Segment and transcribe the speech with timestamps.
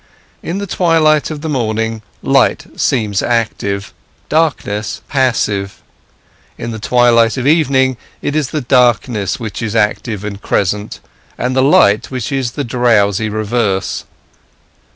[0.41, 3.93] In the twilight of the morning, light seems active,
[4.29, 5.83] darkness passive;
[6.57, 11.01] in the twilight of evening it is the darkness which is active and crescent,
[11.37, 14.05] and the light which is the drowsy reverse.